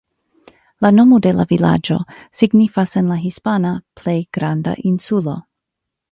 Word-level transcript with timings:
La 0.83 0.89
nomo 0.99 1.17
de 1.25 1.33
la 1.39 1.43
vilaĝo 1.51 1.97
signifas 2.41 2.93
en 3.01 3.11
la 3.13 3.17
hispana 3.25 3.73
"Plej 4.01 4.15
granda 4.39 4.73
insulo". 4.93 5.37